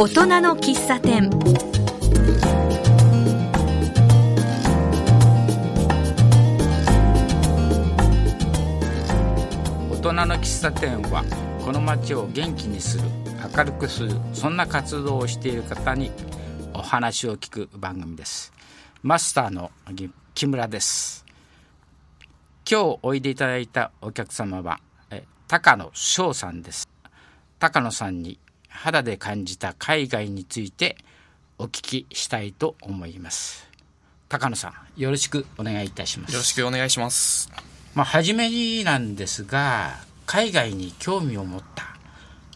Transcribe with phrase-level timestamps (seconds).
[0.00, 1.28] 大人の喫茶店。
[9.90, 11.22] 大人の喫茶店は
[11.62, 13.04] この街を元気にする
[13.54, 16.10] 明るくするそんな活動をしている方に
[16.72, 18.54] お話を聞く番組です。
[19.02, 19.70] マスターの
[20.32, 21.26] 木村です。
[22.66, 24.80] 今日おいでいただいたお客様は
[25.10, 26.88] え高野翔さんです。
[27.58, 28.38] 高野さんに
[28.70, 30.96] 肌で感じた海外について
[31.58, 33.68] お聞きしたいと思います。
[34.28, 36.32] 高野さんよろしくお願いいたします。
[36.32, 37.50] よろしくお願いします。
[37.94, 41.96] まあ初めになんですが海外に興味を持った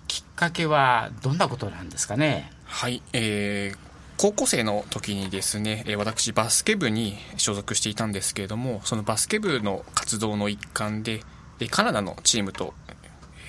[0.06, 2.50] きっかけはどんなことなんですかね？
[2.64, 3.78] はいえー
[4.16, 11.20] 高校生の時にですね私バスケ部に所属していたんですけれどもそのバスケ部の活動の一環で
[11.68, 12.74] カナダのチームと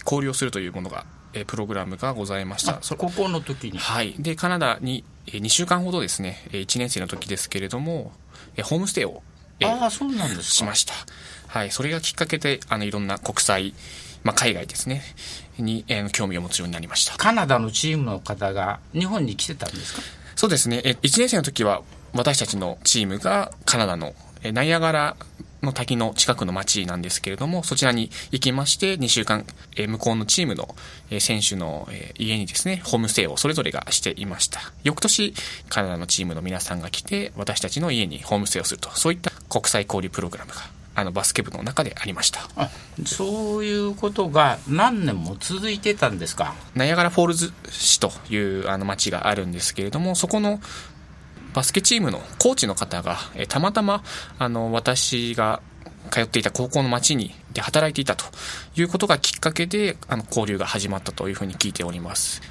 [0.05, 1.05] 交流をするというものが
[1.43, 2.79] プログラムがございました。
[2.95, 3.77] 高校の時に。
[3.77, 4.15] はい。
[4.17, 8.13] でカナダに2週間ほどですね1年生の時ですけれども
[8.63, 9.21] ホームステイを
[9.63, 10.93] あそうなんですしました。
[11.47, 11.71] はい。
[11.71, 13.73] それがきっかけであのいろんな国際
[14.23, 15.03] まあ、海外ですね
[15.59, 17.15] に、えー、興味を持つようになりました。
[17.15, 20.01] カナダのチームの方が日本に来てたんですか？
[20.35, 20.81] そうですね。
[20.83, 25.17] 1年生の時は私たちのチームがカナダのナイアガラ
[25.65, 30.75] の滝の近くの町なんですけれども、そちらに行きまして、2週間、え向こうのチームの、
[31.09, 34.61] え選手の、え家にですね、ホームステイをそれぞれがしていました。
[34.83, 35.33] 翌年、
[35.69, 40.57] カナダのチームの皆さんが来て、私たちの家にホームステイをすると、そういった国際交流プログラムが、
[40.97, 42.47] あの、バスケ部の中でありました。
[42.55, 42.69] あ、
[43.05, 46.55] そういうことが何年も続いてたんですか？
[46.73, 50.61] ナイアガラフォールズ市というあの町があるんですけれども、そこの
[51.55, 54.03] バスケチームのコーチの方が、えたまたま、
[54.37, 55.61] あの、私が
[56.11, 58.25] 通っていた高校の町にで働いていたと
[58.75, 62.41] いうことがきっかけで、あの、交流が始まったというふうに聞いております。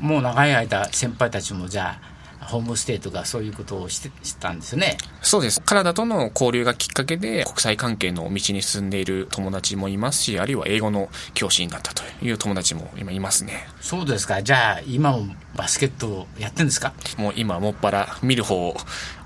[0.00, 2.11] もう長い間、先輩たちもじゃあ、
[2.44, 4.96] ホームステイとかそういうことをしてしたんですね。
[5.22, 5.60] そうです。
[5.60, 13.66] カナダとの交流がきっかけで国際関係の道に進んでいる友達もいますしあるいは英語の教師になったという友達も今いますね。
[13.80, 14.42] そうですか。
[14.42, 16.92] じゃあ今もバスケットやってるんですか？
[17.16, 18.74] もう今もっぱら見る方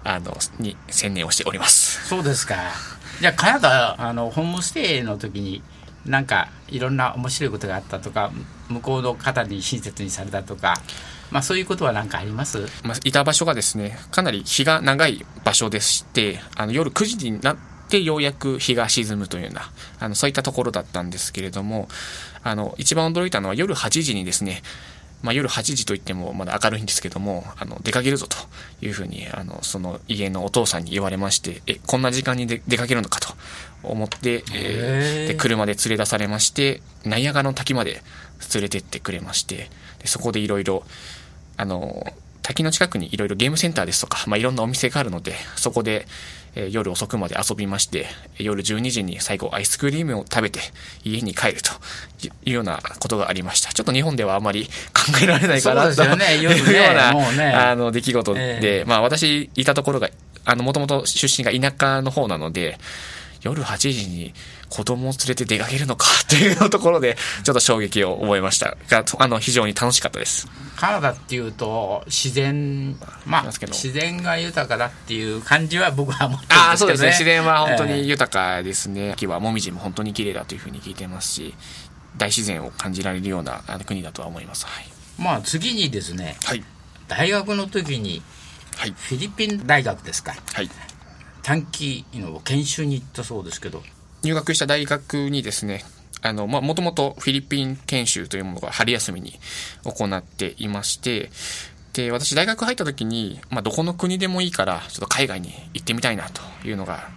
[0.05, 2.07] あのに専念をしております。
[2.09, 2.57] そうですか。
[3.21, 5.63] じゃあカナダあのホームステイの時に
[6.07, 8.31] なんかいろんな面白いことがあったとか
[8.69, 10.75] 向こうの方に親切にされたとか
[11.31, 17.57] まあ、そういうことは何かあります、まあ、いた場所がですねかなり日が長い場所でしてあの夜9時になっ
[17.89, 19.63] てようやく日が沈むというような
[19.99, 21.89] あのそういったところだったんですけれども
[22.43, 24.63] あの一番驚いたのは夜8時にですね
[25.23, 28.37] まあ、夜8時といってもまだ明るいんですけどもあの出かけるぞと
[28.85, 33.35] いうふうにあのその家のお父さんに言われましてえこんな時間に出かけるのかと
[33.83, 38.03] 思って、えー、で車で連れ出されましてナイアガの滝まで
[38.55, 40.85] 連れてってくれましてでそこでいろいろ
[41.57, 42.05] あの、
[42.43, 46.07] 滝の近くにいろいろゲームセンターですとか、まあ、いろんなお店があるので、そこで、
[46.57, 48.07] えー、夜遅くまで遊びまして、
[48.39, 50.61] 夜12時に最後アイスクリームを食べて
[51.05, 51.71] 家に帰ると
[52.45, 53.73] いうようなことがありました。
[53.73, 60.09] ちょっと日本ではあまり考えられないかなというね、ような、ね、あの出来事で、えー、まあ私いたところが、
[60.47, 62.79] あの、もともと出身が田舎の方なので、
[63.43, 64.35] 夜8時に
[64.69, 70.49] 子供を連れて出かけるのか っていうところで、ちょっと衝撃を覚えましたが、あの、非常に楽しかったです。
[70.77, 77.09] カナダっていうと、自然、まあ、自然が豊かだっていう感じは僕は思ってるんですね、あそうですね。
[77.11, 79.13] 自然は本当に豊かですね。
[79.13, 81.55] 秋はもみじも本当に綺麗だというふうに聞いてますし、
[82.17, 84.67] 大自然を感じられるような国だとは思います。
[84.67, 84.87] はい。
[85.19, 86.63] まあ、次にですね、はい、
[87.09, 88.23] 大学の時に、
[88.77, 90.35] はい、フィリピン大学ですか。
[90.53, 90.71] はい。
[91.47, 93.81] 短期の研修に行ったそうですけど
[94.25, 95.85] 入学した大学にですね
[96.21, 99.39] あの、まあ、もともとフィリピン研修というものが春休みに
[99.85, 101.31] 行っていまして、
[101.93, 107.11] で、私大学入った時に、まあ、どこの国でもいいから、ちょっと海外に行ってみたいなというのが、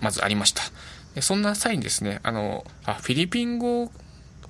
[0.00, 0.62] まずありました。
[1.14, 3.92] でそんな際にですね、あの、あ、フィリピン語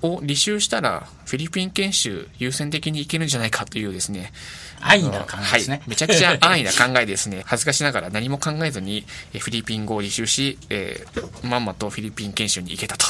[0.01, 4.31] を履修したら、フィリピン研修優先的に行けるんじゃないかというですね、
[4.79, 5.77] 安易な考えですね。
[5.77, 7.43] はい、めちゃくちゃ安易な考えですね。
[7.47, 13.05] 恥ずかしながら何も考えずに、フィリピン語を履修し、えー、まんまとフィリピン研修に行けたと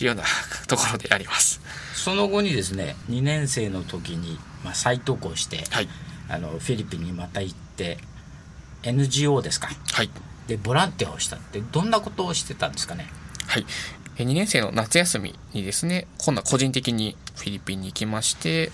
[0.00, 0.24] いうような
[0.66, 1.60] ところであります。
[1.94, 5.88] その後にですね、2年生の時に、まあ、再渡航して、はい、
[6.28, 7.98] あのフィリピンにまた行って、
[8.82, 9.68] NGO ですか。
[9.92, 10.10] はい。
[10.46, 13.08] で、ボランティアをしたって、どんなことをしてたんですかね。
[13.46, 13.66] はい。
[14.24, 18.70] 2年生の夏休みにですね、今度は個人的にフィリピンに行きまして、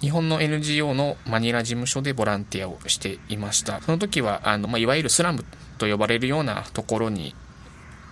[0.00, 3.80] 日本の NGO のマニラ事務所でボランティアをしていました。
[3.80, 5.44] その時は、あの、まあ、いわゆるスラム
[5.78, 7.34] と呼ばれるようなところに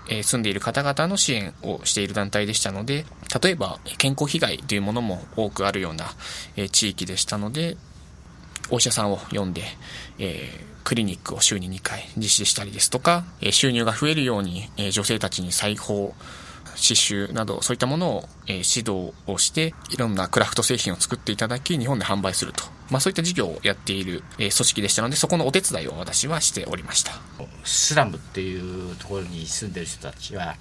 [0.08, 3.04] えー住んでいる方々の支援をしている団体でしたので、
[3.42, 6.06] 例えば健康被害というものも多くあるような、
[6.56, 7.76] えー地域でしたので、
[8.70, 9.62] お医者さんを呼んで、
[10.18, 16.14] えークリニックを週に2回実施したりですとか、え収入が増えるように、え女性たちに裁縫、
[16.76, 27.12] 刺繍などそういったものを、え指導をしていろんなクラフト製品を作っていただき日本で販売すると、まあ、そういった事業をやっている、え組織でしたのでそこのお手伝いを私はしておりました。
[27.64, 30.56] スラムっていうところに住んでる人たちは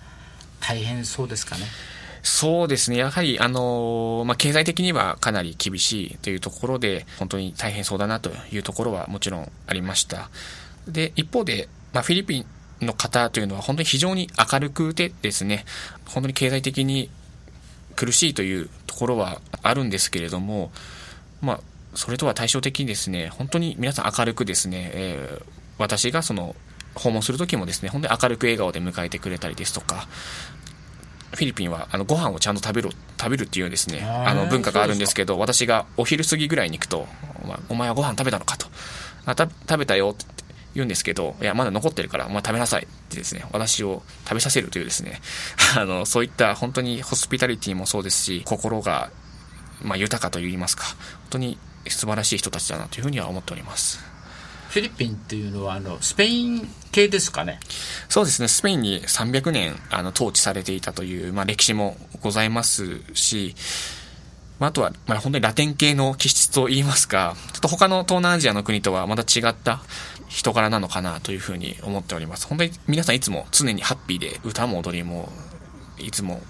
[0.60, 1.65] 大変そうですかね？
[2.25, 2.95] そうですね。
[2.95, 10.30] やはり、あのまあ、経済的にはかなり厳しいというところで本当に大変そうだなというところはもちろんありました。
[10.88, 12.45] で一方で、まあ、フィリピン
[12.84, 15.66] の方というのは本当に非常に明るくてですね
[16.06, 17.10] 本当に経済的に
[17.96, 20.72] 苦しいというところはあるんですけれども、
[21.42, 21.60] まあ、
[21.96, 26.56] それとは対照的にですね本当に皆さん明るくですね、えー私がその
[26.96, 30.08] 訪問する時もですね本当に明るく笑顔で迎えてくれたりですとか
[31.34, 37.08] フィリピンはあのご飯をちゃんと食べろ食べるっていうですねあの文化があるんですけど私がお昼過ぎぐらいに行くと
[37.44, 38.68] お前お前はご飯食べたのかと。
[39.26, 40.26] あた食べたよって
[40.74, 45.22] 言うんですけどいやまだ残ってるからお前食べなさいってですね私を食べさせるというですね
[45.78, 49.12] あのそういった本当にホスピタリティもそうですし心が、
[49.81, 50.96] まあ、豊かといいますか本
[51.31, 54.14] 当に素晴らしい人たちだなというふうには思っております。
[54.74, 57.60] フィリピンっていうのはあのスペイン系ですかね？
[58.10, 63.54] そうですね、スペインに300年あの統治されていたという、まあ、歴史もございますし、
[64.58, 69.84] まあ、あとは、まあ、本当にラテン系の気質といいますか、ちょっと他の東南アジアの国とはまた違った
[70.34, 72.48] 人柄なのかなというふうに思っております。
[72.48, 75.32] 本当に皆さんいつも常にハッピーで、歌も踊りも、
[76.00, 76.42] いつも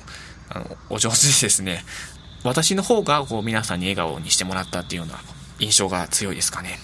[0.48, 1.84] あのお上手でですね、
[2.46, 5.20] 私の方がこう皆さんに笑顔にしてもらったっていうような
[5.60, 6.80] 印象が強いですかね。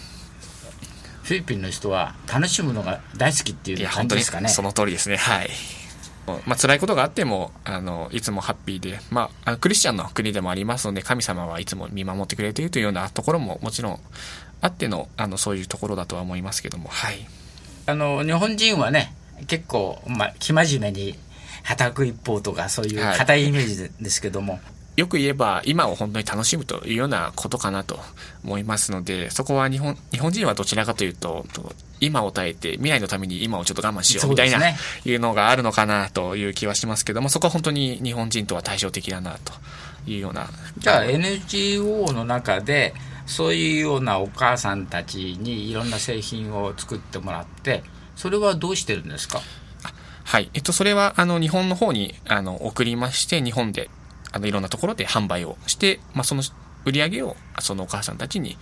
[1.24, 5.16] フィリピンの人は楽しむのが大好きっていう感じですかねその通りですね。
[5.16, 5.50] はい。
[6.46, 14.00] まあ、辛いことがあっても、あの、いつもハッピーで、まあ、クリスチャンの国でもありますので、神様はいつも見守ってくれているというようなところももちろん
[14.61, 17.25] あっての、あの、そういうところだとは思いますけども、はい。
[17.85, 19.15] あの日本人はね
[19.47, 21.15] 結構、まあ、生真面目に
[21.63, 24.59] 働く一方とかそういうはいイメージでですけども、
[24.95, 28.00] よく言えば、今を本当に楽しむというようなことかなと
[28.44, 39.53] 思いますので、そこは日本、日本人はどちらかというと、と今を耐えて、未来のために今をちょっと我慢しようみたいな、ねいうのがあるのかなという気はしますけども、そこは本当に日本人とは対照的だなと
[40.05, 40.50] いうような。
[40.79, 42.94] じゃあ NGO の中で
[43.29, 47.83] そういうようなお母さんたちにいろんな製品を作ってもらって
[48.15, 49.39] それはどうしてるんですか？
[50.25, 50.51] はい。
[50.53, 53.89] えっと、それは、あの、日本の方に、あの、送りまして、日本で、
[54.31, 56.43] あの、いろんなところで販売をして、まあ、その
[56.85, 58.55] 売り上げを、そのお母さんたちに、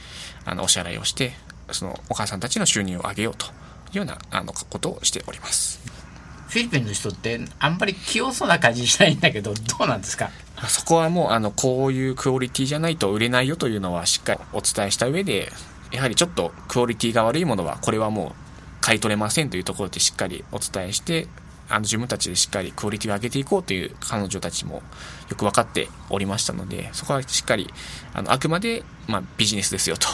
[0.45, 1.33] あの、お支払いをして、
[1.71, 3.49] そのお母さんたちの収入を上げようとい
[3.95, 5.81] うような、あの、ことをしております。
[6.47, 10.29] フィリピンの人ってあんまり器用そうな感じしないんだけどどうなんですか？
[10.67, 15.51] そこはもう、あの、こういうクオリティじゃないと売れないよというのはしっかりお伝えした上で、
[15.91, 18.31] やはりちょっとクオリティが悪いものは、これはもう
[18.81, 21.27] 買い取れませんというところでしっかりお伝えして、
[21.69, 24.81] あの自分たちでしっかりクオリティを上げていこうという彼女たちも
[25.29, 27.67] よく分かっておりましたので、そこはしっかり、
[28.13, 30.07] あの、あくまで、まあ、ビジネスですよと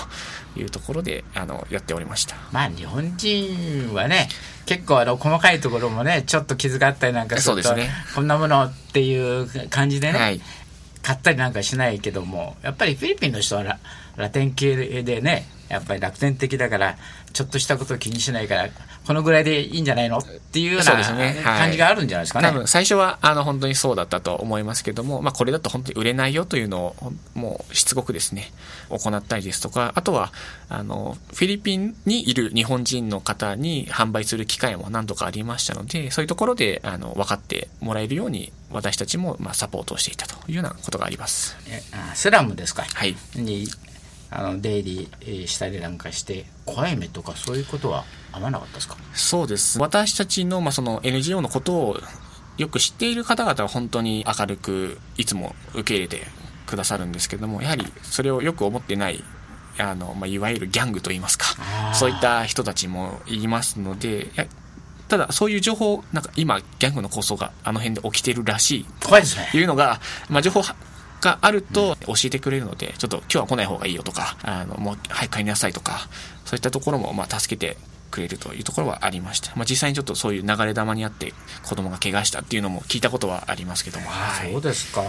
[0.60, 2.36] いうところで、あの、やっておりました。
[2.52, 4.30] まあ日本人はね
[4.66, 10.42] 結構あの細かいところもねちょっと傷があったりなんかするとそうですねこんなものっていう感じでね、はい。
[11.02, 13.80] 買ったりなんかしないけどもやっぱりフィリピンの人はラ
[14.16, 16.98] ラテン系でねやっぱり楽天的だから
[17.34, 18.70] ちょっとしたことを気にしないから
[19.06, 20.20] このぐらいでいいんじゃないの？
[20.20, 22.48] っていうような感じがあるんじゃないですかね。
[22.48, 28.52] 多分最初はあの本当にそうだったと思いますけども、まあ、これだと本当に売れないよというのをもうしつこくですね
[28.90, 30.32] 行ったりですとかあとは
[30.70, 41.58] あのフィリピンにいる日本人の方に販売する機会も何度かありましたのでそういうところであの分かってもらえるように私たちもまあサポートをしていたというようなことがあります。
[41.68, 43.16] えあスラムですか、はい。
[43.36, 43.68] に
[44.36, 48.98] あの出入りえーしたりなんかして怖い目とかそういうことは合わなかったですか？
[49.14, 49.80] そうです。
[49.80, 51.98] 私たちの、まあ、その NGO のことを
[52.58, 56.26] よく知っている方々は本当に明るくいつも受け入れて
[56.66, 59.24] くださるんですけども、やはりそれをよく思ってない、
[59.80, 61.46] あの、まあ、いわゆるギャングといいますか
[61.94, 64.28] そういった人たちもいますので、
[65.10, 70.00] ただそういう情報、なんか今ギャングの構想があの辺で起きてるらしいというのが、
[70.30, 70.62] まあ、情報
[71.24, 76.08] があると教えてくれるので、ちょっと今日は来ない方がいいよとか、あの、もう早く帰りなさいとか、
[76.46, 77.78] そういったところも、まあ、助けて
[78.12, 79.56] くれるというところはありました。
[79.56, 84.52] まあ、実際にちょっとそういう流れ玉にあって子供が怪我したっていうのも聞いたことはありますけども、はい。
[84.52, 85.04] そうですか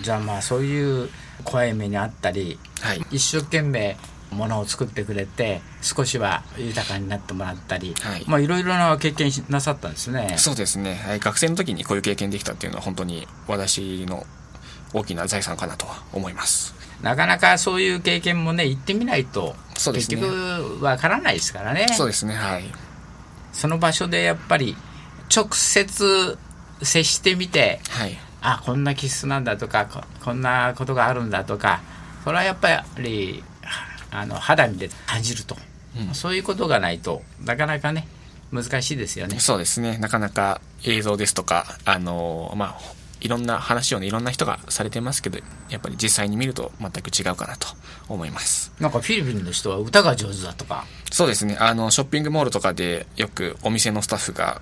[0.00, 1.10] じゃあまあそういう
[1.44, 3.02] 怖い目にあったりはい。
[3.10, 3.96] 一生懸命
[4.32, 14.26] ものを作ってくれて少しは豊かになってもらったり、はいまあいろいろな経験なさったんですねそうですね、はい、学生の時にこういう経験できたっていうのは本当に私の
[14.92, 16.74] 大きな財産かなとは思います。
[17.02, 21.88] なかなかそういう経験もね行ってみないと結局わからないですからね。
[21.96, 22.64] そうですねはい。
[23.52, 24.76] その場所でやっぱり
[25.34, 26.38] 直接
[26.82, 28.16] 接してみてはい。
[28.40, 31.80] あこんな気質なんだとかここんなことがあるんだとか
[32.24, 33.42] それはやっぱり
[34.10, 35.56] あの肌身で感じると、
[35.96, 36.14] うん。
[36.14, 38.06] そういうことがないとなかなかね
[38.52, 39.40] 難しいですよね。
[39.40, 39.98] そうですね。
[39.98, 45.38] なかなか映像ですとかあのまあいろんな話をねいろんな人がされてますけど
[45.70, 47.68] やっぱり実際に見ると全く違うかなと
[48.08, 48.72] 思います。
[48.80, 50.84] なんかフィリピンの人は歌が上手だとか。
[51.12, 51.56] そうですね。
[51.60, 54.60] あのショッピングモールとかでよくお店のスタッフが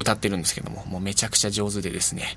[0.00, 2.36] 歌ってるんですけどももうめちゃくちゃ上手でですね。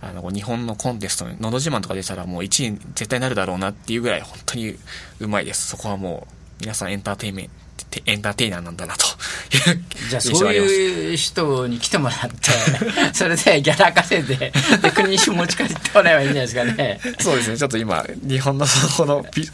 [0.00, 4.76] あの日本のコンテストに「のど自慢」とか出たらもう1位絶対なるだろうなっていうぐらい本当に
[5.18, 5.66] うまいです。
[5.66, 7.67] そこはもう皆さんエンターテイメント
[8.06, 9.06] エンターテイナーなんだなと。
[9.06, 12.50] いうじゃあそういう人に来てもらって
[13.12, 17.00] それでギャラ稼いでで国に持ち帰ってもらえばいいんじゃないですかね。
[17.20, 19.48] そうですね、ちょっと今、日本のそのビ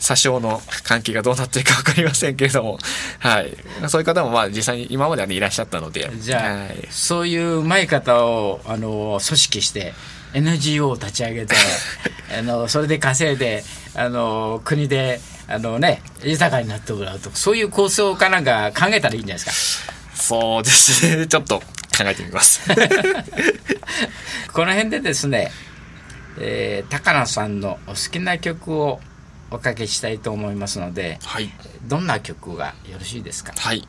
[0.00, 2.78] 詐称の関係がどうなってるか分かりませんけれども、
[3.18, 3.56] はい、
[3.88, 9.94] そういう方もまあ実際に今までは、ね、いらっしゃったので、じゃあ、はい、そういううまい方をあの組織して
[10.34, 11.54] NGO を立ち上げて
[12.38, 19.82] あのそれで稼いであの国であの、ね、豊かになってもらうとそういう構想かなんか考えたらいいんじゃないです
[20.14, 21.64] そうですね、ちょっと考
[22.00, 22.60] えてみます。
[22.68, 22.74] か
[24.52, 25.50] この辺でですね、
[26.38, 29.00] えー高野さんのお好きな曲を
[29.50, 31.50] おかけしたいと思いますのではい
[31.86, 33.52] どんな曲がよろしいですか？
[33.56, 33.86] はい。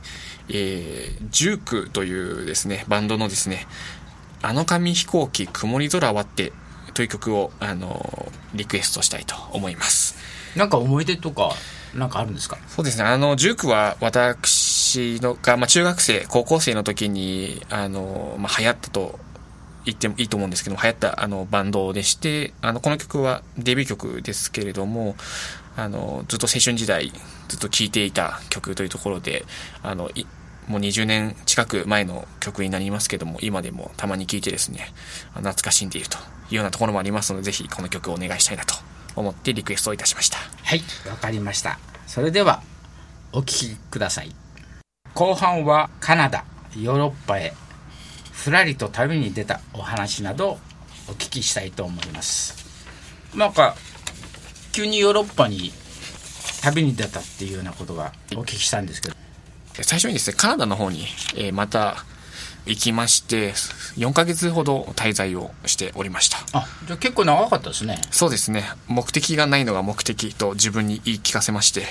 [0.50, 3.68] えー、ジュークというですね、バンドのですね、
[4.42, 6.54] あの紙飛行機曇り空割って
[6.94, 10.09] という曲を、あの、リクエストしたいと思います。
[10.56, 11.52] なんか思い出とか
[11.94, 12.58] なんかあるんですか？
[12.68, 13.04] そうですね。
[13.06, 19.20] あの、ジュークは私のが、まあ、中学生、高校生の時に、あの、まあ、流行ったと
[19.86, 25.16] 言ってもいいと思うんですけども、流行ったあのバンドでして、あの、この曲はデビュー曲ですけれども、
[25.76, 27.12] あの、ずっと青春時代、
[27.48, 29.46] ずっと聴いていた曲というところで、
[29.82, 30.12] あの、
[30.68, 34.94] もう20年近く前の曲になりますけども、今でもたまに聴いてですね、
[35.34, 38.76] 懐かしんでいるというようなところもありますので、ぜひこの曲をお願いしたいなと
[39.22, 40.38] 思ってリクエストをいたしました。
[40.38, 41.80] はいわかりました。
[42.08, 42.62] それでは
[43.32, 44.34] お聴きください。
[45.14, 46.46] 後半はカナダ
[46.78, 47.54] ヨーロッパへ
[48.32, 50.60] ふらりと旅に出たお話など
[51.08, 52.56] お聞きしたいと思います。
[53.36, 53.76] なんか
[54.72, 55.72] 急にヨーロッパに
[56.62, 59.16] 旅に出たっていうようなことがお聞きしたんですけど。
[59.82, 62.04] 最初にですね、カナダの方に、えーまた
[62.66, 63.54] 行きまして、
[63.98, 66.38] 4ヶ月ほど滞在をしておりました。
[66.54, 68.02] あじゃあ結構長かったですね。
[68.12, 71.84] そうですね、目的がないのが目的と自分に言い聞かせまして、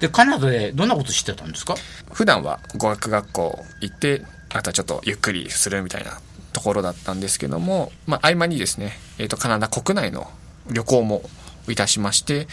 [0.00, 1.74] でカナダでどんなことしてたんですか？
[2.12, 6.20] 普段は語学学校行って、あとはちょっとゆっくりするみたいな
[6.52, 10.28] ところだったんですけども、まあ、合間にですね、えっ、と、カナダ国内の
[10.70, 11.22] 旅行も
[11.68, 12.48] いたしまして、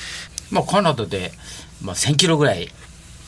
[0.51, 1.31] まあカナダで、
[1.81, 2.69] まあ、1000キロぐらい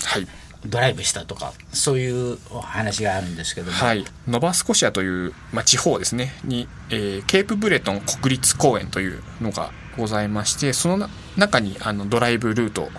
[0.05, 0.27] はい。
[0.65, 6.33] ドライブしたとかそういうお話があるんですけども、はい、ノバスコシアという、まあ、地方ですね。
[6.43, 12.89] に、えーケープブレトン国立公園というのがございましてその中にあのドライブルート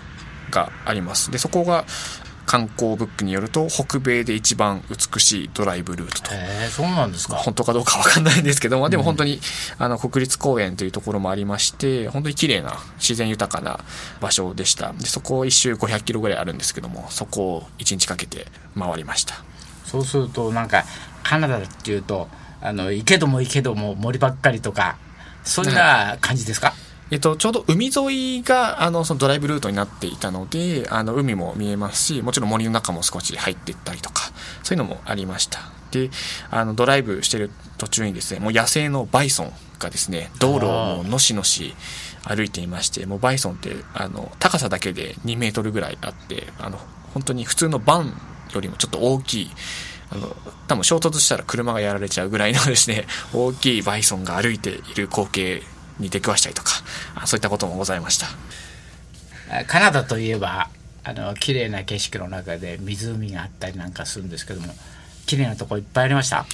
[0.49, 1.31] があります。
[1.31, 1.85] でそこが
[2.51, 6.35] 観光ブックによると北米で一番美しいドライブルートと。
[6.35, 7.37] へえそうなんですか。
[7.37, 9.39] 本当かどうかわかんないんですけども、でも本当に、
[9.77, 13.79] あの、国立公園というところもありまして、本当に綺麗な、自然豊かな
[14.19, 14.91] 場所でした。
[14.91, 19.35] で、そこを一周500キロぐらいあるんですけども、そこを1日かけて回りました。
[19.85, 20.85] そうするとなんか
[21.23, 22.29] カナダっていうと
[22.61, 24.97] あの行けども行けども森ばっかりとか
[25.43, 26.73] そんな感じですか、
[27.11, 34.31] えっと、ちょうど海沿いが、あの、そのドライブルートになっていたので、あの、海も見えますし、もちろん森の中も少し入っていったりとか、
[34.63, 35.59] そういうのもありました。
[35.91, 36.09] で、
[36.49, 41.75] あの、ドライブしてる途中にですね、もう野生のバイソンがですね、道路をもうのしのし
[42.23, 46.79] 歩いていまして、もうバイソンって、あの、高さだけで2メートルぐらいあって、あの、
[47.13, 48.13] 本当に普通のバン
[48.53, 49.51] よりもちょっと大きい、
[50.11, 50.33] あの、
[50.69, 55.63] 多分衝突したら車がやられちゃうぐらいのですね、大きいバイソンが歩いている光景
[56.01, 56.71] に出くわしたりとか、
[57.15, 58.27] あそういったこともございました。
[59.61, 60.69] あカナダといえば
[61.03, 64.73] あの綺麗な景色の中で湖があったりなんかするんですけども
[65.25, 66.45] 綺麗なとこいっぱいありました？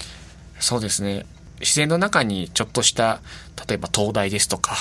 [0.60, 1.26] そうですね。
[1.60, 3.20] 自然の中にちょっとした、
[3.68, 4.76] 例えば灯台ですとか、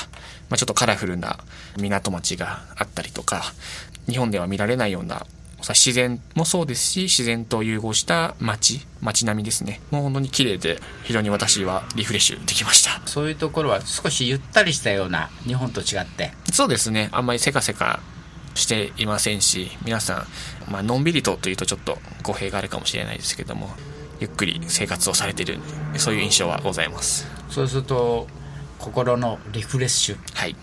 [0.50, 1.38] まあ、ちょっとカラフルな
[1.78, 3.44] 港町があったりとか、
[4.06, 5.26] 日本では見られないような、さ
[5.58, 9.80] 自然もそうですし、自然と融合した街、街並みですね。
[9.90, 13.00] もう本当に綺麗で、非常に私はリフレッシュできました。
[13.06, 17.08] そういうところは少しゆったりしたような日本と違ってそうですね。
[17.12, 18.00] あんまりせかせか
[18.56, 20.26] していませんし皆さ
[20.68, 23.68] ん、まあのんびりとというとちょっと語弊があるかもしれないですけども
[24.18, 25.58] ゆっくり生活をされている
[25.98, 28.26] そういう印象はございますそうすると
[28.78, 30.56] 心のリフレッシュはい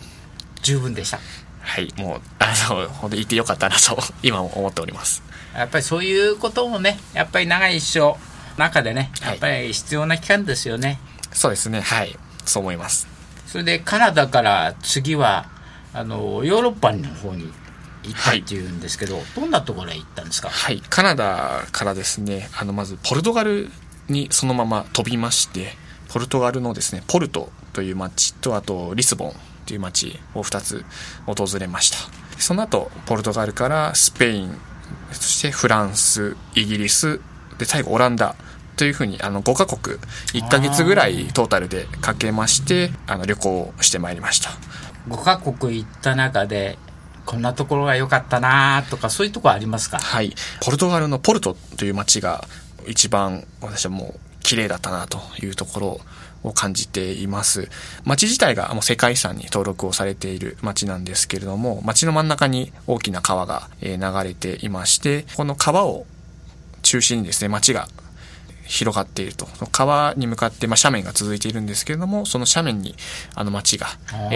[0.63, 1.19] 十分でした
[1.63, 1.93] はい。
[1.98, 5.24] もうあの本当に言ってよかったなと 今も思っております。
[5.55, 8.15] やっぱりそういうこともねやっぱり長い一生
[8.60, 9.32] 中でねはい。
[9.32, 11.00] やっぱり必要な期間ですよね、
[11.32, 11.82] そうですね。
[11.82, 12.17] はい。
[12.46, 13.08] そう思います。
[13.48, 15.46] それでカナダから次は
[15.93, 17.51] あのヨーロッパの方に
[18.03, 20.50] 行ったっていうんですけど、どんなところへ行ったんですか？
[20.50, 20.82] はい。
[20.89, 23.72] カナダからですねあのまずポルトガル
[24.10, 25.77] にそのまま飛びまして
[26.10, 29.34] ポルトガルのですねポルトという町とあとリスボン
[29.65, 30.86] という町を2つ
[31.25, 31.98] 訪れました。
[32.38, 34.58] その後ポルトガルからスペイン
[35.12, 37.20] そしてフランスイギリス
[37.58, 38.36] で最後オランダ
[38.75, 39.98] というふうにあの5カ国
[40.34, 44.50] 1ヶ月ぐらいトータルでかけましてあの旅行をしてまいりました。
[45.08, 46.77] 5カ国行った中で
[47.25, 50.00] こんなところが良かったなとかそういうところありますか？
[50.00, 50.34] はい。
[50.62, 52.46] ポルトガルのポルトという街が
[52.88, 56.01] 一番私はもう綺麗だったなというところ
[56.43, 57.69] を感じています。
[58.03, 66.05] 街自体がもう世界遺産に登録をされている街なんですけれども、街の真ん中に大きな川がえー流れていまして、この川を
[66.81, 67.88] 中心にですね、街が
[68.65, 69.47] 広がっていると。
[69.71, 72.95] 川に向かって、まあ、斜面が続いているんですけれども、その斜面に
[73.35, 73.88] あの街が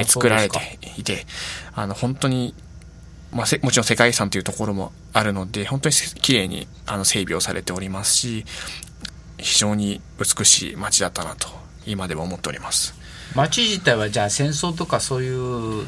[0.05, 1.25] 作られていて、
[1.73, 2.53] あの、本当に
[3.31, 8.45] まあ、せもちろん世界遺産というところもあるので、本当にせ綺麗にあの整備をされておりますし、
[9.37, 11.47] 非常に美しい街だったなと、
[11.85, 12.93] 今でも思っております。
[13.35, 15.85] 街自体はじゃあ戦争とかそういう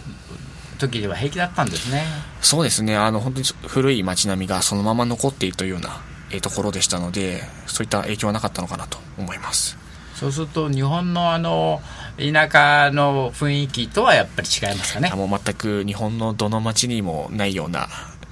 [0.78, 2.04] 時では平気だったんですね
[2.42, 6.02] そうですね、あの、本当に古い街並みがそのまま残っているというような、
[6.32, 9.78] えーところでしたので、そういった影響はなかったのかなと思います。
[10.16, 11.82] そうすると日本のあの
[12.18, 17.88] 田舎の雰囲気とはやっぱり違いますかねあもう全く日本のどの街にもないような、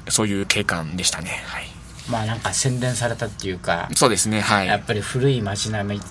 [0.10, 1.42] そういう景観でしたね。
[1.46, 1.77] はい。
[2.10, 4.68] まあなんか洗練されたっていうかそうですね、はい。
[4.68, 6.02] やっぱり古い街並みっ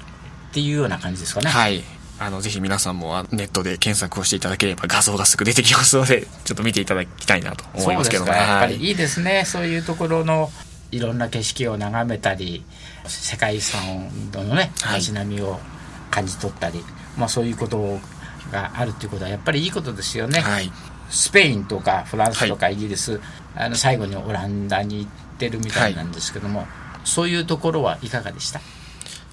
[0.52, 1.82] ていうような感じですかねはい。
[2.18, 8.32] あの、ぜひ皆さんもあネットで検索をしていただければ画像がすぐ出てきますので、 ちょっと見ていただきたいなと思いますけども。
[8.32, 10.50] そうですかやっぱりはいいいですね、そういうところの
[10.92, 12.64] いろんな景色を眺めたり
[13.06, 15.60] 世界遺産のねはい街並みを
[16.10, 16.82] 感じ取ったり、
[17.18, 17.98] まあ、そういうこと
[18.52, 20.72] があるっていうことはやっぱりいいことですよね、はい。
[21.10, 23.20] スペインとかフランスとかイギリス、
[23.54, 26.66] あの最後にオランダに行ってるみたいなんですけども、
[27.04, 28.60] そういうところはいかがでした？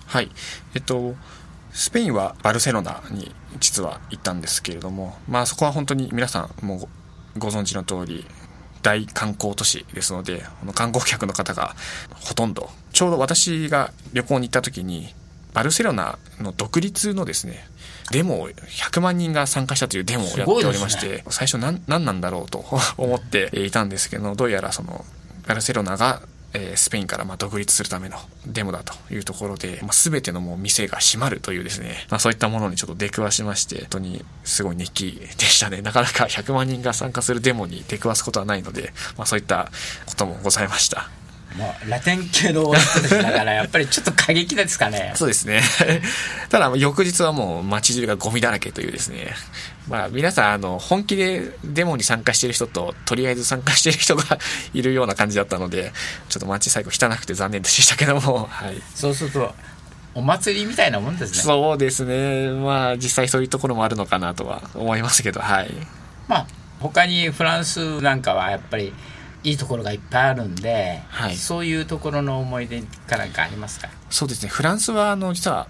[0.07, 0.29] はい。
[0.75, 1.15] えっと、
[1.71, 6.87] スペインはバルセロナに実は行ったんですけれども、まあそこは本当に皆さんもうご
[7.39, 8.25] ご存知の通り、
[8.83, 11.75] 大観光都市ですので、この観光客の方が
[12.19, 15.15] ほとんど、ちょうど私が旅行に行った時に、
[15.53, 17.65] バルセロナの独立のですね、
[18.11, 22.65] デモを100万人が参加したというデモをやっておりまして、最初何何なんだろうと
[22.97, 25.05] 思っていたんですけど、どうやらその、
[25.47, 26.21] バルセロナが、
[26.53, 35.81] えースペインからま独立するためのデモだというところで、まあ、全てのもう店が閉まるというですね、まあ、そういったものにちょっと出くわしまして、本当にすごい熱気でしたね。
[35.81, 39.71] なかなか100万人が参加するデモに出くわすことはないので、まあ、そういった
[40.05, 41.09] こともございました。
[41.57, 45.61] もうラテン系の人たちだからやっぱりちょっと過激ですかね そうですね。
[46.49, 49.35] ただ、翌日はもう街中がゴミだらけというですね。
[49.87, 54.39] まあ、皆さん、あの、本気でデモに参加している人と、とりあえず参加している人が
[54.73, 55.91] いるような感じだったので、
[56.29, 58.81] ちょっと街最後汚くて残念でしたけども、はい。
[58.95, 59.53] そうすると
[60.15, 62.49] お祭りみたいなもんですねそうですね。
[62.49, 65.71] まあ、実際そういうところもあるのかなとは思いますけど、はい。
[66.27, 66.47] まあ
[66.79, 68.93] 他にフランスなんかはやっぱり
[69.43, 71.35] いいところがいっぱいあるんで、はい。
[71.35, 73.89] そういうところの思い出かなんかありますか？
[74.09, 74.49] そうですね。
[74.49, 75.67] フランスは、あの、実は、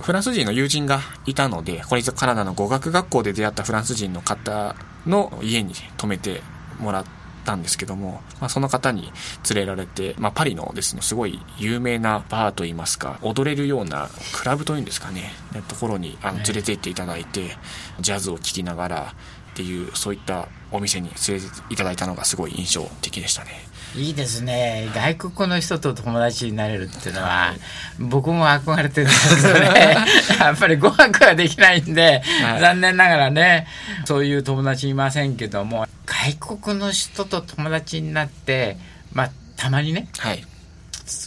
[0.00, 4.74] フランス人の友人がいたので、これカナダの語学学校で出会ったフランス人の方
[5.06, 6.42] の家に泊めて
[6.80, 7.04] もらっ
[7.44, 9.12] たんですけども、まあ、その方に
[9.48, 17.56] 連れられて、まあ、パリのですね、すごい有名なバーといいますか、踊れるようなクラブというんですかね、ねところにあのね連れて行っていただいて、
[18.00, 19.14] ジャズを聴きながら
[19.52, 23.50] っていう、そういったお店に連れていただいたのがすごい印象的でしたね。
[23.94, 27.52] いいですね外国の人と友達になれるっていうのは、
[27.98, 29.96] 僕も憧れてるんですけどね
[30.40, 33.66] やっぱり語学はできないんで、はい残念ながらね
[34.06, 38.78] そういう友達いませんけども外国の人と友達になって
[39.12, 40.44] まあたまにねはい。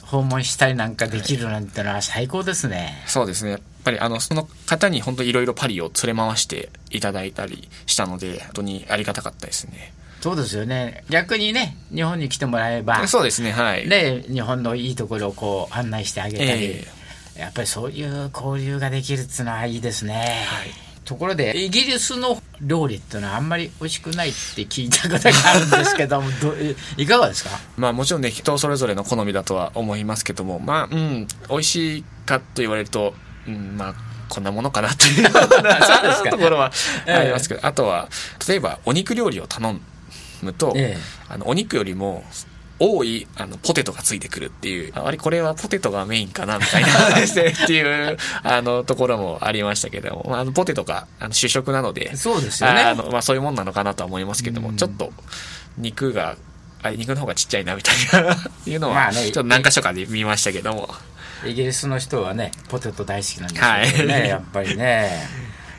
[0.03, 3.59] 訪問したりなんかできるなんてのは最高ですね、そうですね。
[3.85, 9.93] やっぱりあの、その方に本当いろいろパリを連れ回していただいたりしたので、本当にありがたかったですね。
[10.21, 11.03] そうですよね。
[11.09, 13.87] 逆にね日本に来てもらえばそうですね、はい。
[13.87, 16.87] ね、日本のいいところをこう案内してあげたり、え
[17.37, 20.47] やっぱりそういう交流ができるっていうのはいいですね、
[21.03, 26.55] ところでイギリスの料理っていうのはあんまり美味しくないって聞いたことがあるんですけども ど
[26.97, 27.51] いかがですか？
[27.77, 33.13] まあもちろんね人それぞれの好みだとは思いますけどもまあうん美味しいかと言われると、
[33.47, 33.93] うん、まあ
[34.29, 35.29] こんなものかなという。
[35.31, 36.71] ところは
[37.07, 38.09] ありますけど、ええ、あとは
[38.47, 39.79] 例えばお肉料理を頼
[40.41, 40.97] むと、え、
[41.29, 42.23] あのお肉よりも
[42.79, 44.93] 多いあのポテトがついてくるっていう。
[44.95, 52.81] あれこれはポテトがメインかなみたいなですねっていうあのところもありましたけども、まあ、あのポテトがあの主食なのでそうですよね。
[52.81, 55.11] あの、まあ、そういうもんなのかなとは思いますけども、ちょっと
[55.77, 56.35] 肉が
[56.83, 58.35] あ肉の方がちっちゃいなみたいな。
[58.67, 60.93] いうのは、ね、ちょっと何箇所かで見ましたけども
[61.45, 65.11] イギリスの人はねポテト大好きなんですよね、はい、やっぱりね。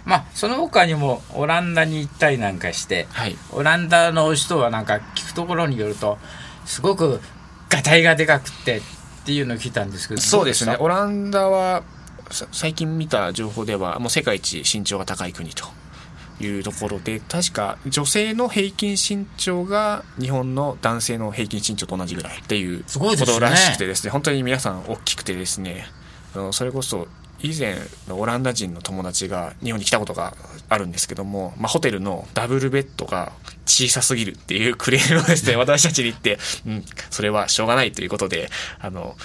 [0.04, 6.18] まあその他にもオランダに行ったりなんかして、はい、オランダの人はなんか聞くところによると
[6.64, 7.20] すごく
[7.68, 8.80] がたいがでかくてっ
[9.24, 10.76] ていうのを聞いたんですけどそうですね。
[10.78, 11.82] オランダは
[12.52, 15.64] 最近見た情報ではもう世界一身長が高い国と
[16.40, 25.86] いうところで確か女性の平均身長が日本の男性の平均身長と同じぐらいっていうことらしくてですね、ね、本当に皆さん大きくてですね
[26.52, 27.08] それこそ
[27.40, 27.76] 以前
[28.10, 30.34] オランダ人の友達が日本に来たことが
[30.68, 33.32] あるんですけども、まあ、ホテルのダブルベッドが
[33.66, 39.16] 小さすぎるっていうクレームをですね、 私たちに言って、うん、それはしょうがないということで、あの、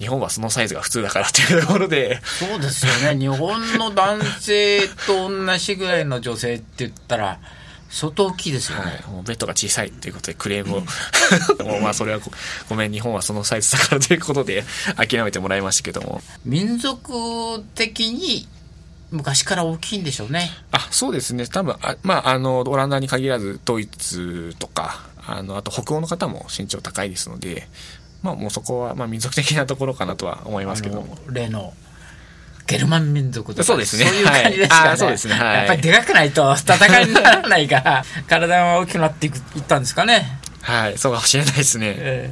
[0.00, 2.20] 日本はそのサイズが普通だからっていうところで。
[2.24, 3.20] そうですよね。
[3.20, 7.38] 日本の男性と同じぐらいの女性って言ったら、
[7.90, 10.80] 相当大きいですよね、はい、もうベッドが小さいということでクレームを。
[11.64, 12.20] もうまあそれは
[12.68, 14.64] ごめん日本はそのサイズだからということで
[14.96, 16.22] 諦めてもらいましたけども。
[16.44, 18.48] 民族的に
[19.10, 20.50] 昔から大きいんでしょうね。
[20.70, 21.46] あそうですね。
[21.46, 27.68] 多分あまああのオランダに限らずドイツとかあのあと北欧の方も身長高いですので
[28.22, 31.16] まあもうそこはまあ民族的なところかなとは思いますけども。
[31.30, 31.72] 例の
[32.66, 34.04] ゲルマン民族とかそうですね。
[34.04, 40.38] そういう感じですかね、はい、そうですね、はい、やっぱりでかくないと戦いにならないから体が大きくなっていくいったんですかね。
[40.62, 40.98] はい。
[40.98, 42.30] そうかもしれないですね、え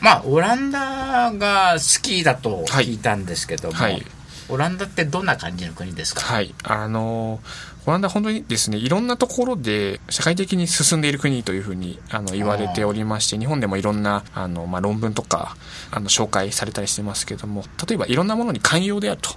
[0.00, 4.06] ー、まあオランダが好きだと聞いたんですけども、はい、
[4.48, 6.20] オランダってどんな感じの国ですか？
[6.22, 6.54] はい。
[6.64, 15.56] あのーオランダ本当にですね、いろんなところで社会的に進んでいる国というふうにあの言われておりまして、日本でもいろんなあの、まあ、論文とか
[15.90, 19.30] あの紹介されたりしてますけども、例えばいろんなものに寛容であると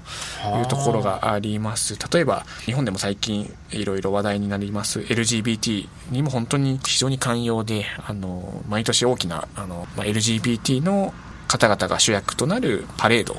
[0.60, 1.98] いうところがあります。
[2.14, 11.14] 例えば日本でも最近いろいろ話題になります LGBT にも本当に非常に寛容で、あの、毎年大きなあの、まあ、LGBT の
[11.48, 13.38] 方々が主役となるパレード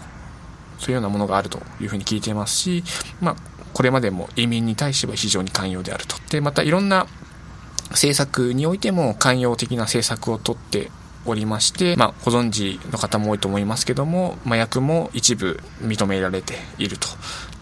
[0.79, 2.85] そういうようなものがあるというふうに聞いていますし、
[3.21, 3.37] まあ、
[3.73, 6.17] これまでも移民に対しては非常に寛容であると。
[6.31, 7.07] で、またいろんな
[7.91, 10.91] 政策においても寛容的な政策をとって
[11.25, 17.09] おりまして、まあ、ご存知の方も多いと思いますけども、麻薬も一部認められていると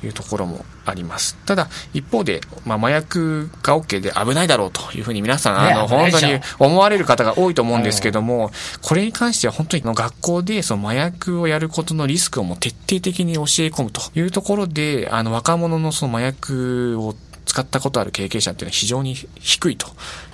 [0.03, 1.37] いうところもあります。
[1.47, 8.51] ただ、一方で、まあ、麻薬が OK で危ないだろうというふうに皆さん、あの、本当に思われる方が多いと思うんですけども、
[8.83, 19.87] これに関しては本当に学校でその麻薬をやることのリスクをもう徹底的に教え込むというところで、あの、若者のその麻薬を使ったことある経験者っていうのは非常に低いと。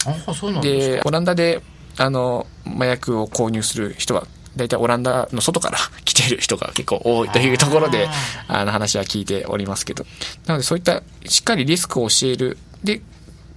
[0.06, 0.94] あそうなんですか。
[0.96, 1.62] で、オランダで、
[1.98, 8.08] あの、麻薬を購入する人は大体オランダの外から来ている人が結構多いというところで、
[8.48, 10.04] あの話は聞いておりますけど。
[10.46, 12.58] なのでそういったしっかりリスクを教える。
[12.82, 13.00] で、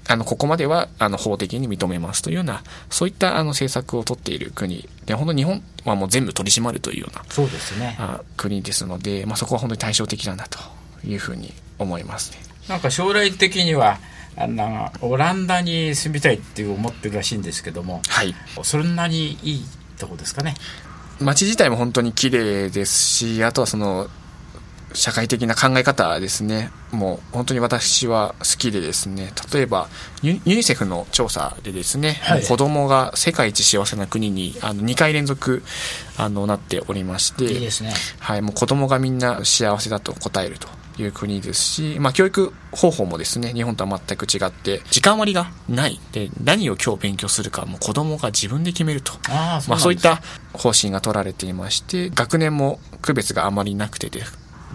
[0.08, 7.96] あの、ここまでは、あの、法的に認めますというような、そういったあの政策を取っている国で、本当日本はもう全部取り締まるというような、そうですね。
[8.00, 10.58] あ国ですので、まあそこは本当に対照的なんだと
[11.08, 12.40] いうふうに思いますね。
[12.68, 14.00] なんか将来的には、
[14.36, 18.34] あのオランダに住みたいって思ってるらしいんですけども、はい、
[18.64, 19.66] そんなにいい
[20.00, 20.56] とこですかね。
[21.20, 24.10] 街自体も本当に綺麗ですし、あとはその、
[24.94, 26.72] 社会的な考え方ですね。
[26.92, 29.88] もう本当に私は好きでですね、例えば
[30.24, 35.64] ユニセフの調査でですね、はい、子供が世界一幸せな国にあの2回連続
[36.18, 37.94] あのなっておりまして、いいですね。
[38.20, 40.68] はい、もう子供がみんな幸せだと答えると
[41.02, 46.00] いう国ですし、まあ、教育方法もですね、日本とは全く違って、時間割がない。
[46.12, 49.14] で、何を今日勉強するか、もう子供が自分で決めると。
[49.30, 50.22] あまあ、そういった
[50.54, 54.24] 方針が取られていまして、学年も区別があまりなくてで、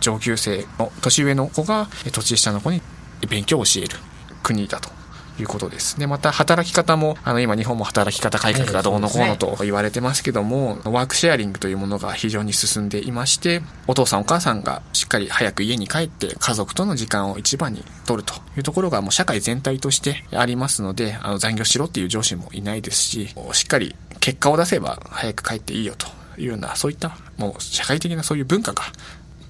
[0.00, 2.82] 上級生の年上の子が年下の子に
[3.28, 3.96] 勉強を教える
[4.42, 4.93] 国だと
[5.38, 5.98] いうことです。
[5.98, 26.06] で、また働き方も、あの、今日本も働き方改革がどうのこうのと言われてますけども、ワークシェアリングというものが非常に進んでいまして、お父さんお母さんがしっかり早く家に帰って家族との時間を一番に取るというところがもう社会全体としてありますので、あの、残業しろっていう上司もいないですし、しっかり結果を出せば早く帰っていいよと
[26.40, 28.84] いうような、そういったもう社会的なそういう文化が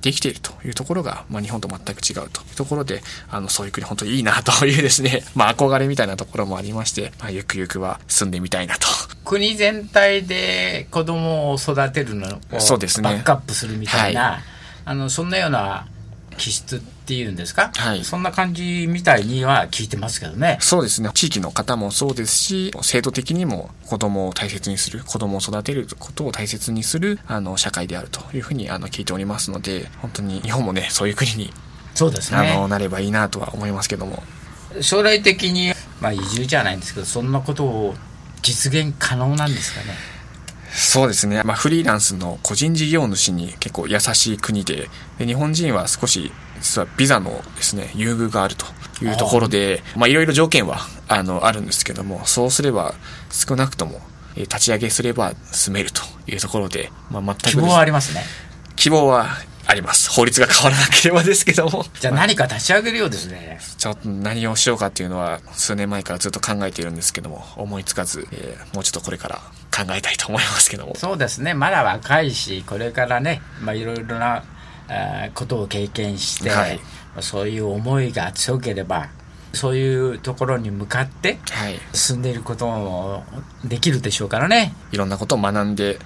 [0.05, 8.87] できているというところが、まあ、日本と全く違うというところで、あの、そういう国本当にいいなというですね、 まあ、憧れみたいなところもありまして、まあ、ゆくゆくは住んでみたいなと。
[9.25, 13.09] 国全体で子供を育てるのをそうですね。
[13.09, 14.41] バックアップするみたいな、はい、
[14.85, 15.87] あの、そんなような
[16.35, 20.59] 気質っていうんですか、はい、そんな感じみたいには聞いてますけどね。
[20.61, 21.11] そうですね。
[21.15, 31.53] 地域の方もそうですし、制度的にも子供を大切にする、子供を育てることを大切にする、あの、社会であるというふうにあの聞いておりますので、本当に日本もね、そういう国に、
[31.95, 32.39] そうですね。
[32.39, 34.23] あの、なればいいなとは思いますけども。
[34.81, 37.95] 将来的に、まあ移住じゃないんですけど、そんなことを
[38.43, 40.14] 実現可能なんですかね？
[40.75, 41.43] そうですね。
[41.45, 48.67] まあ、フリーランスの個人事業主に結構優しい国で、で日本人は少し実はビザのですね、優遇があると
[49.05, 52.95] いうところで、まあいろいろ条件はあのあるんですけども、そうすれば
[53.31, 54.01] 少なくとも
[54.35, 58.25] 立ち上げすれば住めるというところで、まあ全く希望はありますね。
[58.75, 59.29] 希望は
[59.67, 60.11] あります。
[60.11, 61.85] 法律が変わらなければですけども。
[61.99, 63.61] じゃあ何か立ち上げるようですね。
[63.79, 69.41] ちょっと何をしようかっていうのは数年前からずっと考えているんですけども、思いつかず、えー、もうちょっとこれから
[69.75, 70.95] 考えたいと思いますけども。
[70.97, 71.55] そうですね。
[71.55, 74.45] まだ若いし、これからね、まあいろいろな
[75.35, 76.81] ことを経験して、はい、
[77.21, 79.09] そういう思いが強ければ
[79.55, 81.39] そういうところに向かって
[81.93, 83.25] 進んでいることも
[83.65, 85.99] できるでしょうからね、い、ろんなことを学んで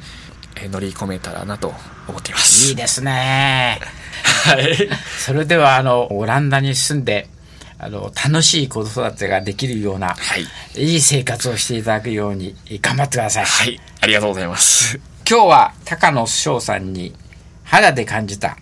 [0.71, 1.73] 乗り込めたらなと
[2.09, 2.18] 思い
[2.69, 3.81] いいですね
[4.45, 7.29] はいそれではあのオランダに住んで
[7.79, 10.15] あの楽しい子育てができるような、は
[10.77, 17.15] い、いい生活をしていただくように頑張ってくださいはいありがとうございます今日は高野翔さんに
[17.65, 18.57] 肌で感じた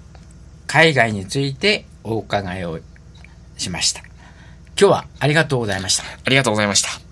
[0.66, 2.80] 海外についてお伺いを
[3.56, 4.00] しました。
[4.78, 6.02] 今日はありがとうございました。
[6.02, 7.05] ありがとうございました。